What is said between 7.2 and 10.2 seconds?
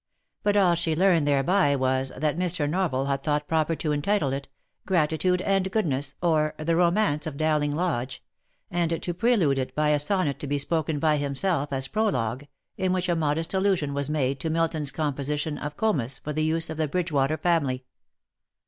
of Dowling Lodge," and to prelude it by a